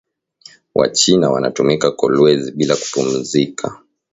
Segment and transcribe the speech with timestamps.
[0.75, 3.81] Wa china wanatumika kolwezi bila kupumuzika